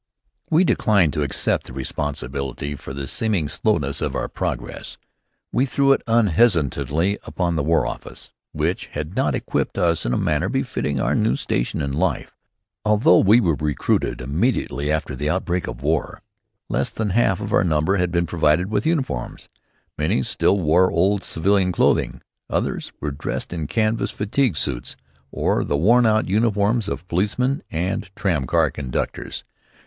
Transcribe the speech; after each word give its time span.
We 0.49 0.63
declined 0.63 1.13
to 1.13 1.21
accept 1.21 1.67
the 1.67 1.73
responsibility 1.73 2.75
for 2.75 2.91
the 2.91 3.07
seeming 3.07 3.47
slowness 3.47 4.01
of 4.01 4.15
our 4.15 4.27
progress. 4.27 4.97
We 5.51 5.67
threw 5.67 5.91
it 5.93 6.01
unhesitatingly 6.07 7.19
upon 7.23 7.55
the 7.55 7.61
War 7.61 7.85
Office, 7.85 8.33
which 8.51 8.87
had 8.87 9.15
not 9.15 9.35
equipped 9.35 9.77
us 9.77 10.03
in 10.03 10.11
a 10.11 10.17
manner 10.17 10.49
befitting 10.49 10.99
our 10.99 11.13
new 11.13 11.35
station 11.35 11.83
in 11.83 11.91
life. 11.91 12.35
Although 12.83 13.19
we 13.19 13.39
were 13.39 13.53
recruited 13.53 14.21
immediately 14.21 14.91
after 14.91 15.15
the 15.15 15.29
outbreak 15.29 15.67
of 15.67 15.83
war, 15.83 16.23
less 16.67 16.89
than 16.89 17.11
half 17.11 17.39
of 17.39 17.53
our 17.53 17.63
number 17.63 17.97
had 17.97 18.11
been 18.11 18.25
provided 18.25 18.71
with 18.71 18.87
uniforms. 18.87 19.49
Many 19.99 20.23
still 20.23 20.59
wore 20.59 20.85
their 20.87 20.91
old 20.93 21.23
civilian 21.23 21.71
clothing. 21.71 22.23
Others 22.49 22.91
were 22.99 23.11
dressed 23.11 23.53
in 23.53 23.67
canvas 23.67 24.09
fatigue 24.09 24.57
suits, 24.57 24.95
or 25.31 25.63
the 25.63 25.77
worn 25.77 26.07
out 26.07 26.27
uniforms 26.27 26.87
of 26.89 27.07
policemen 27.07 27.61
and 27.69 28.09
tramcar 28.15 28.71
conductors. 28.73 29.43